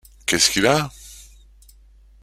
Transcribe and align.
Qu’est-ce 0.25 0.49
qu’il 0.49 0.65
a? 0.65 0.89